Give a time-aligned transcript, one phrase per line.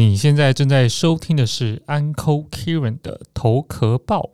[0.00, 4.30] 你现在正在收听的是 Uncle Kieran 的头壳报。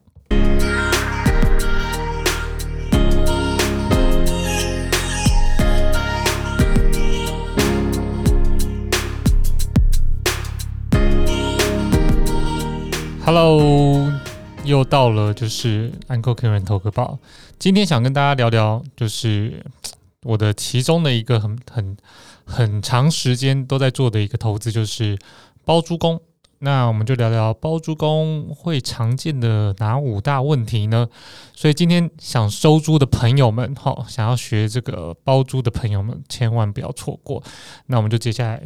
[13.25, 14.09] Hello，
[14.62, 17.19] 又到了就是 Uncle Kieran 头壳报。
[17.59, 19.67] 今天想跟大家聊聊，就是
[20.23, 21.96] 我的其中的一个很很
[22.45, 25.19] 很长时间都在做的一个投资，就是
[25.67, 26.19] 包租公。
[26.61, 31.07] 那我们就聊聊包租公会常见的哪五大问题呢？
[31.55, 37.43] 所以今天想收租的朋友们，哈，想要学这个包租的朋友们，千万不要错过。
[37.88, 38.62] 那我们就接下来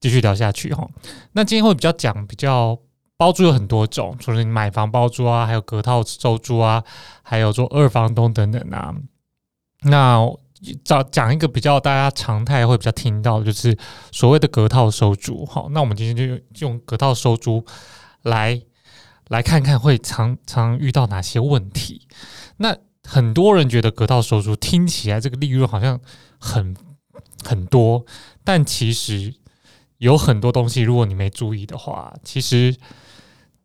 [0.00, 0.86] 继续聊下去，哈。
[1.32, 2.78] 那今天会比较讲比较
[3.16, 6.84] 包租有很多种，除了你买房包租啊，还有隔套收租啊，
[7.22, 8.94] 还有做二房东等等啊。
[9.84, 10.20] 那
[10.82, 13.76] 讲讲一个比较大家常态会比较听到，就是
[14.10, 15.44] 所谓的隔套收租。
[15.44, 17.64] 好，那我们今天就用隔套收租
[18.22, 18.60] 来
[19.28, 22.06] 来看看会常常遇到哪些问题。
[22.56, 26.00] 那很多人觉得隔套收租听起来这个利润好像
[26.38, 26.74] 很
[27.44, 28.04] 很多，
[28.42, 29.34] 但其实
[29.98, 32.74] 有很多东西，如果你没注意的话，其实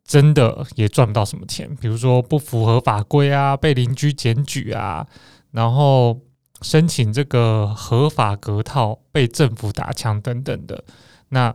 [0.03, 1.73] 真的也赚不到什么钱。
[1.77, 5.07] 比如说不符合法规啊，被邻居检举啊，
[5.51, 6.19] 然后。
[6.61, 10.83] 申请这个合法隔套被政府打枪等等的，
[11.29, 11.53] 那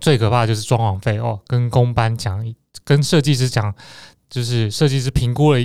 [0.00, 1.40] 最可怕就是装潢费哦。
[1.46, 2.42] 跟工班讲，
[2.84, 3.74] 跟设计师讲，
[4.28, 5.60] 就是设计师评估了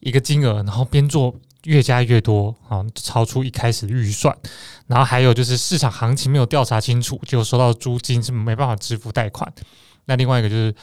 [0.00, 1.34] 一个金额，然后边做
[1.64, 4.36] 越加越多啊，超出一开始预算。
[4.86, 9.52] 然后还有就是市场行情没有调查清楚，就收到租金是没办法支付贷款。
[10.04, 10.74] 那另外一个就是。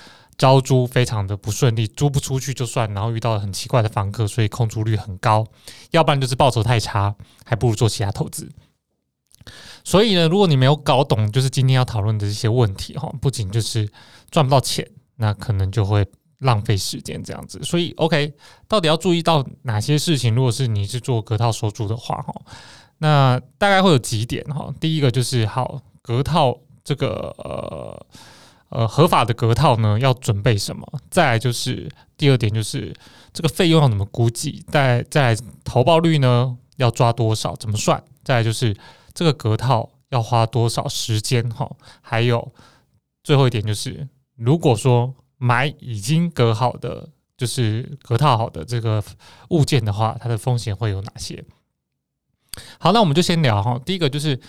[0.42, 5.45] 招租非常的不顺利，租不出去就算，然后遇到了很奇怪的房客，所以空租率很高。
[5.92, 8.52] 要不然就是报酬太差，还不如做其他投资。
[9.83, 13.88] 所以呢，如果你没有搞懂，就是今天要讨论的这些问题哈，不仅就是
[14.31, 14.83] 赚不到钱，
[15.17, 16.03] 那可能就会
[16.39, 17.61] 浪费时间这样子。
[17.61, 18.33] 所以，OK，
[18.67, 20.33] 到底要注意到哪些事情？
[20.33, 22.33] 如果是你是做隔套收租的话哈，
[22.98, 24.73] 那大概会有几点哈。
[24.80, 28.08] 第一个就是好隔套这个呃。
[28.71, 30.87] 呃，合法的隔套呢，要准备什么？
[31.09, 32.95] 再来就是第二点，就是
[33.33, 34.64] 这个费用要怎么估计？
[34.70, 37.54] 再再来投报率呢，要抓多少？
[37.58, 38.02] 怎么算？
[38.23, 38.73] 再来就是
[39.14, 41.49] 这个隔套要花多少时间？
[41.49, 42.54] 哈，还有
[43.26, 49.04] 最后一点就是，如果说买已经隔好的，就是隔套好的这个
[49.49, 51.43] 物件的话，它的风险会有哪些？
[52.80, 53.77] 好，那我们就先聊哈。
[53.86, 54.39] 第一个就是。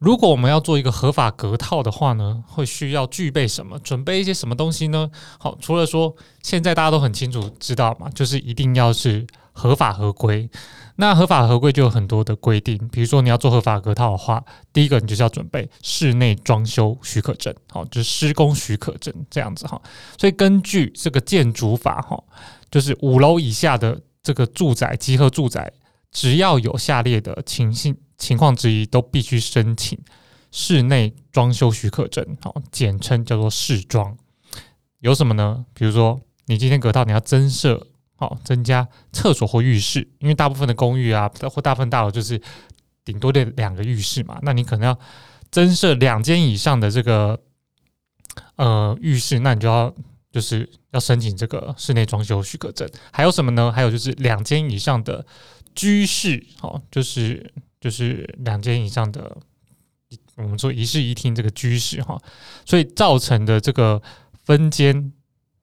[0.00, 3.78] 如果我们要做一个合法隔套的话呢，会需要具备什么？
[3.80, 5.10] 准备一些什么东西呢？
[5.38, 10.48] 好，除了说现在大家都很清楚知道嘛，就是一定要是合法合规。
[10.96, 19.78] 那合法合规就有很多的规定，比如说你要做合法隔套的话，第一个你就是要准备室内装修许可证，好，就是施工许可证这样子哈。
[20.18, 22.18] 所以根据这个建筑法哈，
[22.70, 25.70] 就是五楼以下的这个住宅集合住宅，
[26.10, 27.94] 只要有下列的情形。
[28.20, 29.98] 情况之一都必须申请
[30.52, 34.16] 室内装修许可证，好，简称叫做室装。
[34.98, 35.64] 有什么呢？
[35.72, 37.86] 比如说，你今天隔套你要增设，
[38.16, 42.38] 好，增加厕所或浴室，因为大部分的公寓啊，或大部分大楼就是
[43.04, 44.98] 顶多的两个浴室嘛，那你可能要
[45.50, 47.40] 增设两间以上的这个
[48.56, 49.94] 呃浴室，那你就要
[50.30, 52.86] 就是要申请这个室内装修许可证。
[53.10, 53.72] 还有什么呢？
[53.72, 55.24] 还有就是两间以上的
[55.74, 57.50] 居室，好，就是。
[57.80, 59.36] 就是两间以上的，
[60.36, 62.20] 我们说一室一厅这个居室哈，
[62.66, 64.00] 所以造成的这个
[64.44, 65.12] 分间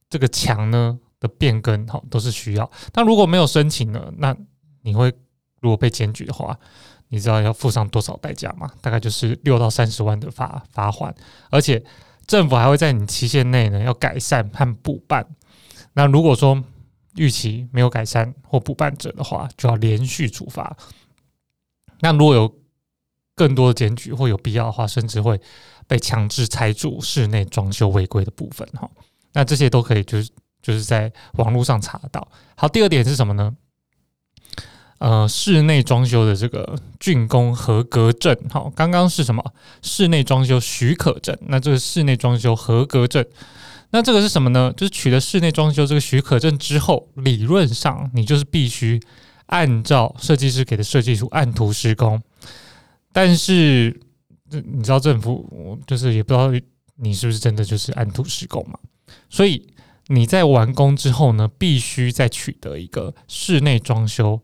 [0.10, 2.70] 这个墙呢的变更哈，都是需要。
[2.92, 4.36] 但如果没有申请呢，那
[4.82, 5.14] 你会
[5.62, 6.58] 如果被检举的话，
[7.10, 8.70] 你知道要付上多少代价吗？
[8.82, 11.14] 大概就是六到三十万的罚罚款，
[11.52, 11.84] 而且
[12.26, 15.26] 政府还会在你期限内呢要改善和补办。
[15.94, 16.64] 那如果说
[17.16, 20.76] 预期没有改善或补办者的话，就要连续处罚。
[22.00, 22.54] 那如果有
[23.36, 25.40] 更多的检举或有必要的话，甚至会
[25.88, 28.90] 被强制拆除室内装修违规的部分哈。
[29.34, 30.30] 那这些都可以就是
[30.62, 32.28] 就是在网络上查到。
[32.56, 33.56] 好，第二点是什么呢？
[34.98, 39.54] 呃，室内装修的这个竣工合格证，好，刚刚是什么？
[39.84, 41.38] 室内装修许可证。
[41.42, 43.24] 那这个室内装修合格证，
[43.92, 44.74] 那这个是什么呢？
[44.76, 49.00] 就是取得室内装修这个许可证之后，理论上你就是必须。
[49.48, 52.22] 按照设计师给的设计图按图施工，
[53.12, 54.00] 但是
[54.50, 56.50] 你知道政府就是也不知道
[56.96, 58.80] 你是不是真的就是按图施工嘛？
[59.30, 59.68] 所以
[60.08, 64.40] 你在完工之后呢，必须再取得一个室内装修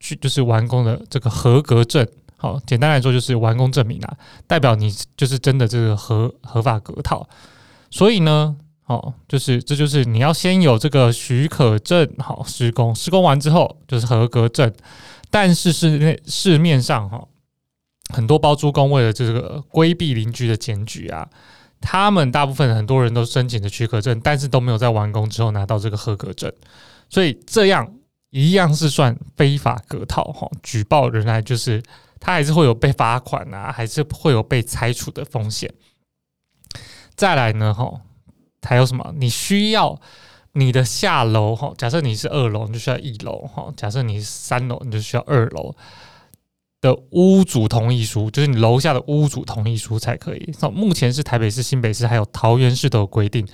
[0.00, 2.06] 去就是完工的这个合格证
[2.36, 4.16] 好，简单来说就是完工证明啊，
[4.46, 7.26] 代表你就是真的这个合合法格套。
[7.90, 8.56] 所以呢，
[8.86, 14.70] 好，就是这就是你要先有这个许可证，好施工，施工完之后就是合格证。
[15.30, 17.26] 但是市内市面上哈，
[18.12, 21.28] 很多包租公为了这个规避邻居的检举啊，
[21.80, 26.52] 他们大部分很多人都申请的许可证，但是都没有在完工之后拿到这个合格证，
[27.08, 27.90] 所以这样
[28.30, 30.46] 一样是算非法隔套哈。
[30.62, 31.82] 举报仍然就是
[32.20, 35.72] 他还是会有被罚款啊，还是会有被拆除的风险。
[37.16, 38.00] 再来呢哈，
[38.64, 39.14] 还有什么？
[39.16, 40.00] 你需要。
[40.56, 45.74] 你的下楼哈，假设你是二楼，你就需要一楼哈；假设你是三楼，你就需要二楼
[46.80, 50.54] 的屋主同意书，就是你楼下的屋主同意书才可以。
[50.72, 53.44] 目前是台北市、新北市还有桃园市都有规定，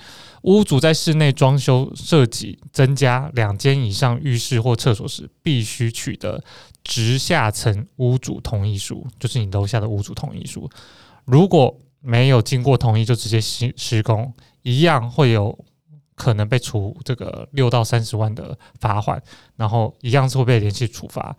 [0.43, 6.43] 屋主在室内装修设计增加两间以上浴室或厕所时，必须取得
[6.83, 10.69] 直下层屋主同意书，就是你楼下的屋主同意书。
[11.25, 14.31] 如果没有经过同意就直接施施工，
[14.61, 15.57] 一样会有。
[16.13, 19.19] 可能被处这个六到三十万的罚款，
[19.55, 21.35] 然后一样是会被连续处罚。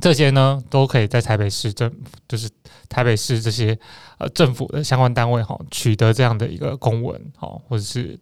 [0.00, 1.92] 这些呢，都可以在台北市政，
[2.26, 2.50] 就是
[2.88, 3.78] 台北市这些
[4.18, 8.18] 呃政府的相关单位哈，取得这样的一个公文哈，或者是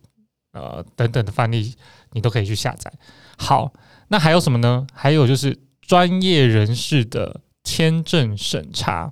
[0.53, 1.75] 呃等等的范例，
[2.13, 2.93] 你都可以去下载。
[3.39, 3.73] 好，
[4.09, 4.87] 那还有什么呢？
[4.93, 9.11] 还有就是专业人士的签证审查，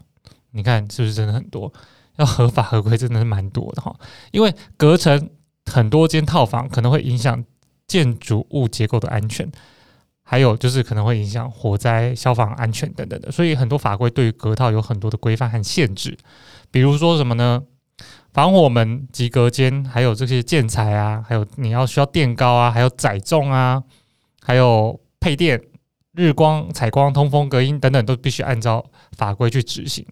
[0.50, 1.72] 你看是不是真的很多？
[2.16, 3.94] 要合法合规真的是蛮多的哈，
[4.32, 5.30] 因为隔成。
[5.68, 7.44] 很多间套房可能会影响
[7.88, 9.50] 建筑物结构的安全，
[10.22, 16.16] 还有就是可能会影响火灾、消防安全等等的，所以很多法规对于隔套有很多的规范和限制。
[16.70, 17.60] 比如说什么呢？
[18.32, 23.82] 防火门及隔间，还有这些建材啊，还有你要需要垫高啊，还有载重啊，
[24.40, 25.60] 还有配电、
[26.12, 28.86] 日光、采光、通风、隔音等等，都必须按照
[29.16, 30.06] 法规去执行。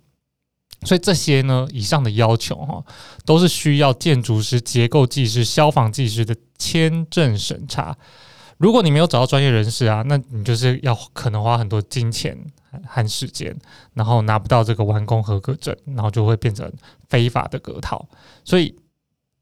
[0.84, 2.84] 所以这些呢，以上的要求哈，
[3.24, 7.96] 都是需要建筑师、结构技师、消防技师的签证审查。
[8.58, 12.38] 如果你没有找到专业人士啊，那你就是要可能花很多金钱
[12.86, 13.54] 和时间，
[13.94, 16.72] 然后拿不到这个完工合格证，然后就会变成
[17.08, 18.06] 非法的隔套。
[18.44, 18.74] 所以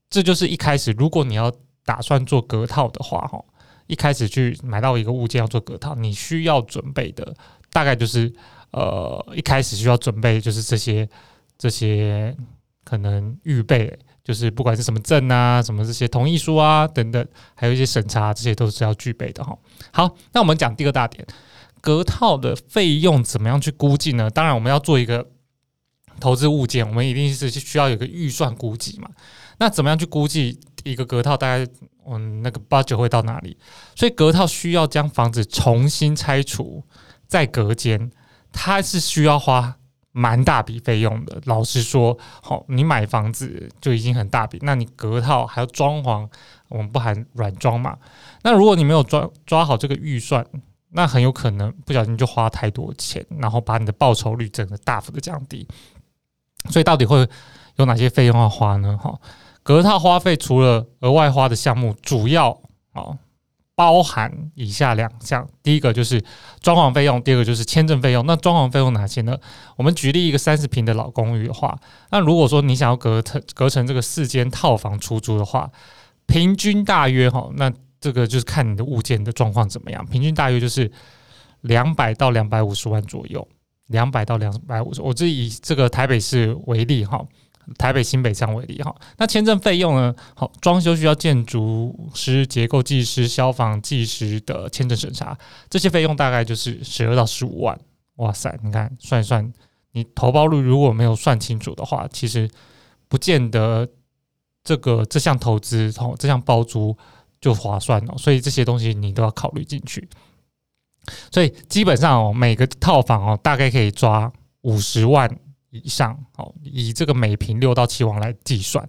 [0.09, 1.53] 这就是一开始，如果你要
[1.85, 3.45] 打算做隔套的话，哈，
[3.87, 7.35] 一开始去买到一个物件要做隔套，你需要准备的
[7.71, 8.33] 大概就是
[8.71, 11.07] 呃，一开始需要准备就是这些。
[11.63, 12.37] 这些
[12.83, 17.25] 可能预备，就是不管是什么证啊，什么这些同意书啊等等，
[17.55, 19.57] 还有一些审查，这些都是要具备的哈。
[19.93, 21.25] 好，那我们讲第二大点，
[21.81, 24.29] 隔套的费用怎么样去估计呢？
[24.29, 25.25] 当然，我们要做一个
[26.19, 29.09] 投资物件，我们一定是需要有个预算估计嘛。
[29.59, 31.65] 那怎么样去估计一个隔套大概
[32.09, 33.57] 嗯那个 budget 会到哪里？
[33.95, 36.83] 所以隔套需要将房子重新拆除
[37.29, 38.11] 再隔间，
[38.51, 39.77] 它是需要花。
[40.13, 46.29] 蛮大笔费用的，老实说，好，你买房子就已经很大笔，那你隔套还要装潢，
[46.69, 47.97] 我们不含软装嘛？
[48.43, 50.47] 那如果你没有抓抓好这个预算，
[50.91, 55.67] 那很有可能不小心就花太多钱，然后把你的报酬率整个大幅的降低。
[56.69, 57.27] 所以到底会
[57.77, 58.99] 有哪些费用要花呢？
[58.99, 59.19] 哈，
[59.63, 62.61] 隔套花费除了额外花的项目，主要
[62.93, 63.19] 哦。
[63.75, 66.23] 包含以下两项，第一个就是
[66.61, 68.25] 装潢费用，第二个就是签证费用。
[68.27, 69.37] 那装潢费用哪些呢？
[69.77, 71.79] 我们举例一个三十平的老公寓的话，
[72.11, 75.71] 那如果说你想要隔成隔成这个四间套房出租的话，
[76.27, 80.91] 平均大约哈，那这个就是看你的物件的状况怎么样，平均大约就是
[81.63, 83.49] 两百到两百五十万左右，
[83.87, 85.01] 两百到两百五十。
[85.01, 87.25] 我这以这个台北市为例哈。
[87.79, 90.15] 台北新北这样为例哈，那签证费用呢？
[90.35, 95.37] 好，装修需要建筑师、结构技师、消防技师的签证审查，
[95.71, 97.79] 这些费用大概就是十二到十五万。
[98.17, 99.53] 哇塞，你看算一算，
[99.93, 102.51] 你投包率如果没有算清楚的话，其实
[103.09, 103.89] 不见得
[104.65, 106.97] 这个这项投资哦，这项包租
[107.41, 108.19] 就划算哦。
[108.19, 110.09] 所以这些东西你都要考虑进去。
[111.31, 114.31] 所以基本上哦，每个套房哦，大概可以抓
[114.63, 115.31] 五十万。
[115.73, 118.89] 以上好，以这个每平六到七万来计算。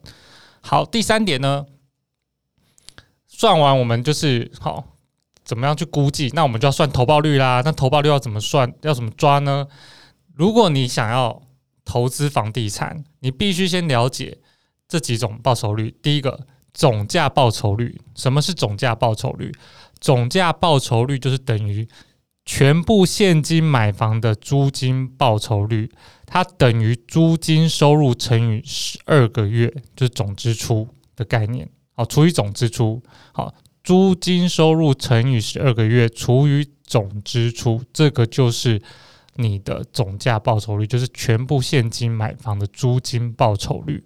[0.61, 1.65] 好，第三点呢，
[3.27, 4.97] 算完我们就是好，
[5.43, 6.29] 怎么样去估计？
[6.33, 7.61] 那我们就要算投报率啦。
[7.63, 8.71] 那投报率要怎么算？
[8.81, 9.67] 要怎么抓呢？
[10.33, 11.41] 如果你想要
[11.85, 14.37] 投资房地产，你必须先了解
[14.87, 15.95] 这几种报酬率。
[16.01, 18.01] 第一个，总价报酬率。
[18.15, 19.51] 什么是总价报酬率？
[19.99, 21.87] 总价报酬率就是等于
[22.45, 25.91] 全部现金买房的租金报酬率。
[26.25, 31.69] 它等于租金收入乘以十二个月，就是总支出的概念。
[31.93, 33.01] 好，除以总支出。
[33.31, 38.81] 好，租金收入乘以十二个月除以总支出，这个就是
[39.35, 44.03] 你的总价报酬率，就是全部现金买房的租金报酬率。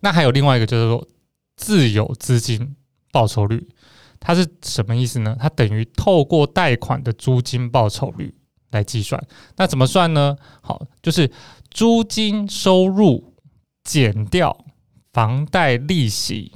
[0.00, 1.06] 那还有另外一个就是说
[1.56, 2.74] 自有资金
[3.12, 3.68] 报酬率，
[4.18, 5.36] 它是什么意思呢？
[5.38, 8.34] 它等于透过贷款的租金报酬率
[8.70, 9.22] 来计算。
[9.56, 10.36] 那怎么算呢？
[10.62, 11.30] 好，就是
[11.70, 13.34] 租金收入
[13.84, 14.64] 减掉
[15.12, 16.52] 房贷利息，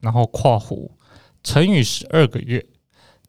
[0.00, 0.90] 然后括弧
[1.42, 2.66] 乘以十二个月，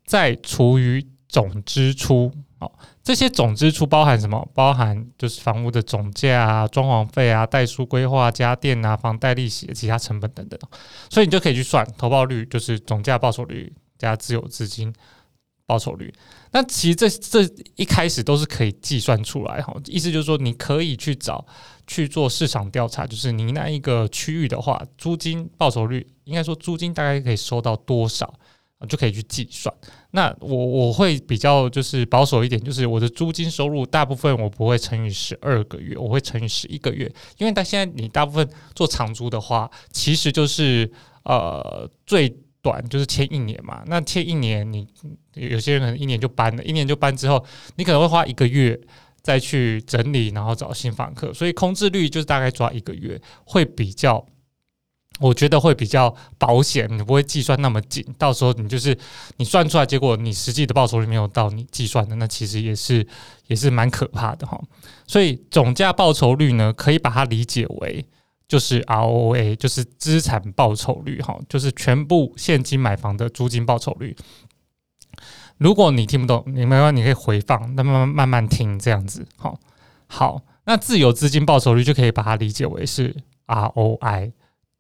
[0.06, 2.32] 再除以总支出。
[2.60, 4.46] 好，这些总支出包含什么？
[4.54, 10.60] 包含就是房屋的总价啊、装潢费啊、代书规划、家电啊、房贷利息、其他成本等等。
[11.10, 14.94] 所以你就可以去算投报率，就是总价报酬率加自有资金
[15.66, 16.14] 报酬率。
[16.52, 19.74] 那其实这这一开始都是可以计算出来哈。
[19.86, 21.46] 意思就是说，你可以去找
[21.88, 28.34] 去做市场调查，就是你那一个区域的话，租金报酬率应该说租金大概可以收到多少。
[28.88, 29.76] 就可以去计算。
[30.12, 37.12] 那我我会比较就是保守一点，就是我的租金收入大部分我不会乘以十二个月，我会乘以十一个月。
[37.38, 40.92] 因为它现在你大部分做长租的话，其实就是
[41.24, 42.28] 呃最
[42.62, 43.84] 短就是签一年嘛。
[43.86, 44.88] 那签一年，你
[45.36, 48.80] 有些人可能一年就搬了，一年就搬之后，你可能会花一个月
[49.22, 54.26] 再去整理，然后找新房客，所以空置率就是大概抓一个月，会比较。
[55.20, 58.98] 我觉得会比较保险，你不会计算那么紧，到时候你就是
[59.38, 63.06] 你算出来，结果你实际的报酬率没有到你计算的，那其实也是
[63.48, 64.60] 也是蛮可怕的哈。
[65.06, 68.06] 所以总价报酬率呢，可以把它理解为
[68.48, 74.16] 就是 ROA，就是资产报酬率哈，就是全部现金买房的租金报酬率。
[75.58, 79.28] 如果你听不懂，你没关，你可以回放，那慢慢慢慢听这样子。
[79.36, 79.60] 好，
[80.08, 83.14] 好，那自有资金报酬率就可以把它理解为是
[83.48, 84.32] ROI。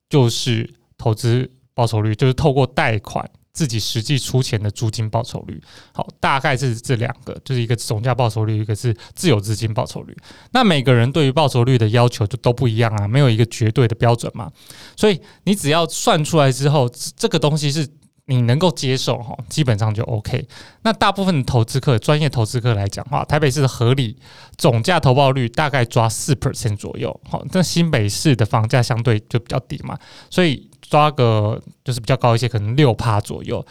[0.09, 5.61] 就是投资报酬率，就是透过贷款自己实际出钱的租金报酬率。
[5.93, 10.17] 好，大概是这两个，就是一个总价报酬率，一个是自有资金报酬率。
[10.51, 14.51] 那每个人对于报酬率的要求就都不一样啊，没有一个绝对的标准嘛。
[14.95, 17.87] 所以你只要算出来之后，这个东西是。
[18.29, 20.47] 你能够接受哈，基本上就 OK。
[20.83, 24.15] 那大部分投资客、专业投资客来讲话，台北市的合理
[24.55, 27.19] 总价投报率大概抓四 percent 左右。
[27.27, 29.97] 好，那新北市的房价相对就比较低嘛，
[30.29, 33.65] 所以抓个就是比较高一些，可能六趴左右。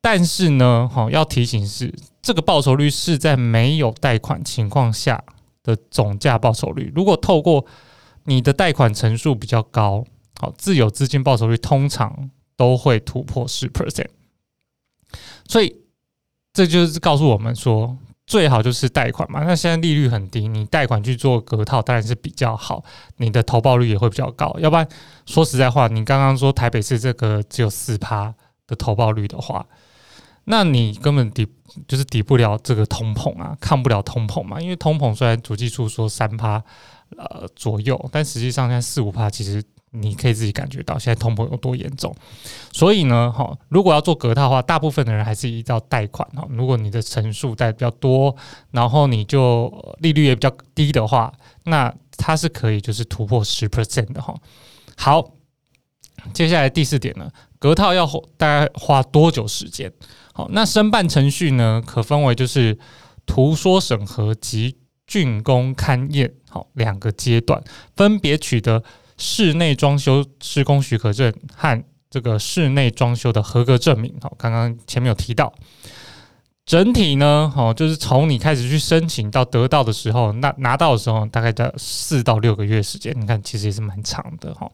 [0.00, 1.92] 但是呢，哈，要提醒是，
[2.22, 5.20] 这个报酬率是在没有贷款情况下
[5.64, 6.92] 的总价报酬率。
[6.94, 7.66] 如果透过
[8.26, 10.04] 你的贷款成数比较高，
[10.40, 12.30] 好，自有资金报酬率通常。
[12.60, 14.10] 都会突破十 percent，
[15.48, 15.74] 所以
[16.52, 19.42] 这就是告诉我们说，最好就是贷款嘛。
[19.44, 22.84] 那现在利率很低，你贷款去做隔套当然是比较好，
[23.16, 24.54] 你的投报率也会比较高。
[24.58, 24.86] 要不然
[25.24, 28.34] 说实在话，你刚刚说台北市这个只有四趴
[28.66, 29.66] 的投报率的话，
[30.44, 31.48] 那你根本抵
[31.88, 34.60] 就是抵不了这个通膨啊，抗不了通膨嘛。
[34.60, 36.62] 因为通膨虽然主计处说三趴
[37.16, 39.64] 呃左右，但实际上现在四五趴其实。
[39.92, 42.14] 你可以自己感觉到现在通膨有多严重，
[42.70, 46.46] 所以呢，哈，如果要做隔套的话，大部分的人还是依照贷款哈。
[46.50, 48.36] 如果你的成数贷比较多，
[48.70, 49.68] 然后你就
[49.98, 51.32] 利率也比较低的话，
[51.64, 54.32] 那它是可以就是突破十 percent 的哈。
[54.96, 55.32] 好，
[56.32, 57.28] 接下来第四点呢，
[57.58, 58.06] 隔套要
[58.36, 59.92] 大概花多久时间？
[60.32, 62.78] 好，那申办程序呢，可分为就是
[63.26, 64.76] 图说审核及
[65.08, 67.60] 竣工勘验，好两个阶段，
[67.96, 68.84] 分别取得。
[69.20, 75.52] 室内装修施工许可证和这个室内装修的合格证明，好，刚刚前面有提到，
[76.64, 84.68] 整体呢，好，就是从你开始去申请到得到的时候，那拿到的时候大概在四到六个月时间，你看其实也是蛮长的哈。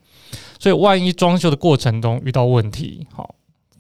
[0.61, 3.35] 所以万一装修的过程中遇到问题，好，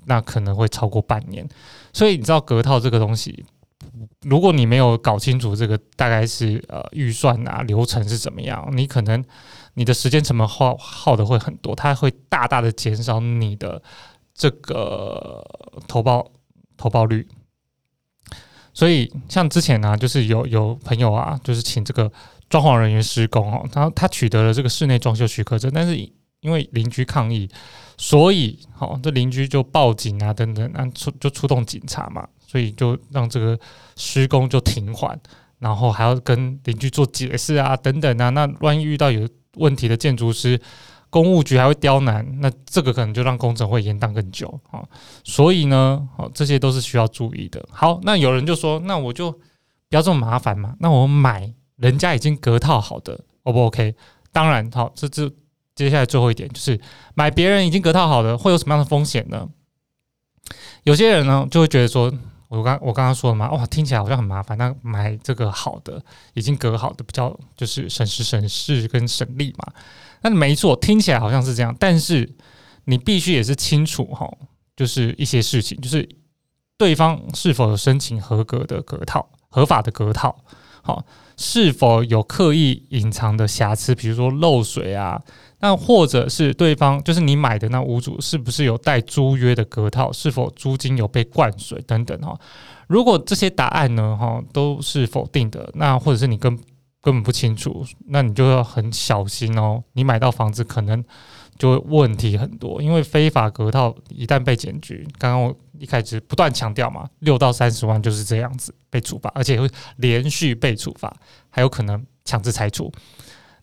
[0.04, 1.48] 那可能会超过半年。
[1.92, 3.44] 所以你知道隔套这个东西，
[4.22, 9.24] 如果你没有搞清楚这个大概是呃预算啊流程是怎么样，你可能。
[9.76, 13.80] 你的时间成本耗耗的会很多，它会大大的减少你的
[14.34, 15.44] 这个
[15.86, 16.26] 投报
[16.76, 17.28] 投报率。
[18.72, 22.10] 所以像之前呢，就是有有朋友啊，就是请这个
[22.48, 25.96] 装潢人员施工哦，他他取得了这个室内装修许可证，但是
[26.40, 27.48] 因为邻居抗议，
[27.96, 33.58] 所以好这邻居就报警啊等等，那出就出动警察嘛，所以就让这个
[33.96, 35.18] 施工就停缓，
[35.58, 39.26] 然后还要跟邻居做解释啊等等啊，那万一遇到有
[39.56, 40.60] 问题的建筑师，
[41.10, 44.82] 公务局还会刁难，那这个可能就让工程会延宕更久啊。
[45.24, 47.66] 所以呢，好，这些都是需要注意的。
[47.70, 53.94] 好，那有人就说，那我就不要这么麻烦嘛，那我买人家已经隔套好的，O 不 OK？
[54.32, 55.30] 当然，好，这这
[55.74, 56.80] 接下来最后一点就是
[57.14, 59.48] 买别人已经隔套好的会有什么样的风险呢？
[60.84, 62.12] 有些人呢就会觉得说，
[62.48, 64.56] 我刚我刚刚说了嘛，哇，听起来好像很麻烦。
[64.56, 66.02] 那买这个好的，
[66.34, 69.72] 已经隔好的，比较就是省时省事跟省力嘛。
[70.22, 72.34] 那没错，听起来好像是这样，但是
[72.84, 74.30] 你必须也是清楚哈，
[74.76, 76.08] 就是一些事情，就是
[76.78, 80.44] 对方是否有申请合格的隔套、合法的隔套，
[80.82, 81.04] 好，
[81.36, 85.22] 是否有刻意隐藏的瑕疵，比如说漏水啊。
[85.60, 90.12] 那或者是对方就是你买的那屋主是不是有带租约的隔套？
[90.12, 92.38] 是否租金有被灌水等等哈？
[92.88, 96.54] 如果这些答案呢哈都是否定的，那或者是你根
[97.00, 99.82] 根本不清楚，那你就要很小心哦。
[99.92, 101.02] 你买到房子可能
[101.58, 111.14] 就会问题很多，因为非法隔套一旦被检举，刚刚我一开始不断强调嘛，六到三十万就是这样子被处罚，而且会连续被处罚，
[111.48, 112.92] 还有可能强制拆除。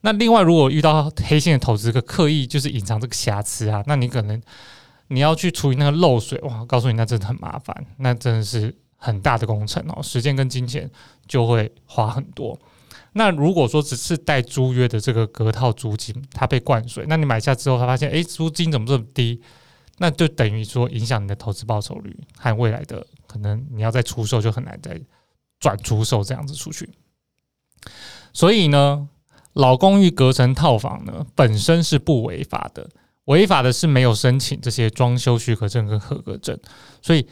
[0.05, 4.41] 那另外，如果遇到黑心的投资客刻意就是隐藏这个瑕疵啊，那你可能
[5.07, 10.91] 你要去处理那个漏水，哇，告诉你那真的很麻烦，那真的是很大的工程哦，时间跟金钱
[11.25, 12.59] 就会花很多。
[13.13, 19.41] 那如果说只是带租约的这个隔套租金，它被灌水，那你买下之后，他发现诶，租金怎么这么低，
[19.99, 24.99] 那就等于说影响你的投资报酬率和未来的可能你要再出售就很难再
[25.61, 26.89] 转出售这样子出去。
[28.33, 29.07] 所以呢？
[29.53, 32.89] 老公寓隔成套房呢，本身是不违法的，
[33.25, 36.57] 违法的是没有申请这些装修许可证跟合格证。
[37.01, 37.27] 所以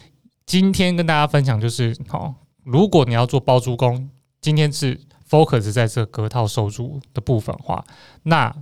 [0.45, 4.09] 今天跟大家分享就是，哦，如果你要做包租公，
[4.39, 4.99] 今天是
[5.29, 7.83] focus 在这隔套收租的部分话，
[8.23, 8.55] 那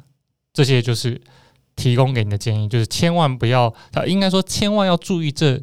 [0.53, 1.21] 这些就是
[1.75, 5.61] 提供给你的建议，就是千万不要，他应该说千万要注意这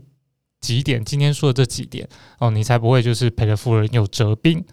[0.60, 4.64] 几点，今天说的这几点哦，你才不会就是赔了夫人又折兵。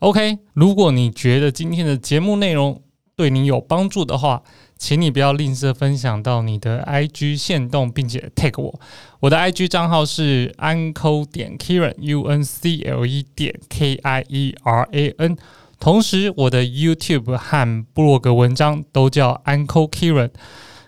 [0.00, 2.82] OK，如果你觉得今天的节目内容
[3.16, 4.42] 对你有帮助的话，
[4.76, 8.80] 请你不要吝啬分享到你的 IG 线动，并且 tag 我。
[9.20, 14.88] 我的 IG 账号是 uncle 点 Kieran U N C L E 点 K I E R
[14.92, 15.38] A N。
[15.78, 20.30] 同时，我的 YouTube 和布洛格文章都叫 uncle Kieran，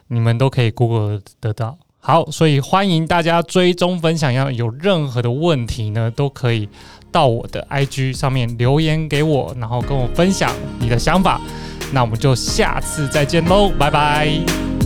[0.08, 1.78] 你们都可以 Google 得到。
[2.06, 6.68] 好，所以欢迎大家追踪分享，要有任何的问题呢，都可以。
[7.10, 11.40] 到我的 IG 上面留言给我，然后跟我分享你的想法。
[11.92, 14.85] 那我们就下次再见喽，拜拜。